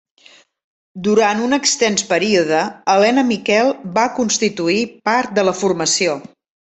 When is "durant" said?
1.07-1.41